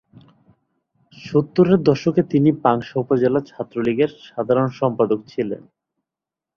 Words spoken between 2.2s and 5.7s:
তিনি পাংশা উপজেলা ছাত্রলীগের সাধারণ সম্পাদক ছিলেন।